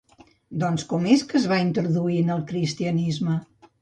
[0.61, 3.37] Doncs, com és que es va introduir en el cristianisme?